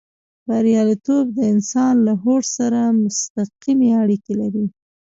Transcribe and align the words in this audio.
برياليتوب 0.47 1.25
د 1.37 1.39
انسان 1.53 1.93
له 2.07 2.13
هوډ 2.23 2.43
سره 2.57 2.79
مستقيمې 3.03 3.89
اړيکې 4.01 4.33
لري. 4.41 4.65